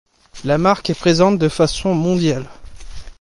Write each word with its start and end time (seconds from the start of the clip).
La 0.45 0.57
marque 0.57 0.89
est 0.89 0.97
présente 0.99 1.37
de 1.37 1.47
façon 1.47 1.93
mondiale. 1.93 2.47